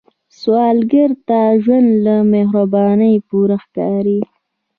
سوالګر 0.39 1.09
ته 1.27 1.39
ژوند 1.63 1.89
له 2.05 2.15
مهربانۍ 2.33 3.15
پوره 3.27 3.57
ښکاري 3.63 4.19